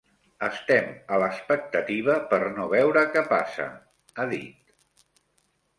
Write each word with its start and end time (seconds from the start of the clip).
Estem 0.45 0.87
a 1.17 1.19
l'expectativa 1.23 2.15
per 2.33 2.41
no 2.57 2.67
veure 2.73 3.05
què 3.17 3.25
passa, 3.35 3.71
ha 4.25 4.29
dit. 4.37 4.79